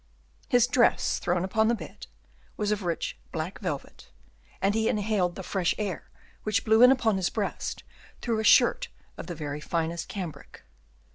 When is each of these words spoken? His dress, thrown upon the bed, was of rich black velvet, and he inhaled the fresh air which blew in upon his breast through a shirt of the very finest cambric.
His 0.49 0.65
dress, 0.65 1.19
thrown 1.19 1.43
upon 1.45 1.67
the 1.67 1.75
bed, 1.75 2.07
was 2.57 2.71
of 2.71 2.81
rich 2.81 3.19
black 3.31 3.59
velvet, 3.59 4.09
and 4.59 4.73
he 4.73 4.89
inhaled 4.89 5.35
the 5.35 5.43
fresh 5.43 5.75
air 5.77 6.09
which 6.41 6.65
blew 6.65 6.81
in 6.81 6.89
upon 6.91 7.17
his 7.17 7.29
breast 7.29 7.83
through 8.19 8.39
a 8.39 8.43
shirt 8.43 8.87
of 9.15 9.27
the 9.27 9.35
very 9.35 9.61
finest 9.61 10.07
cambric. 10.07 10.63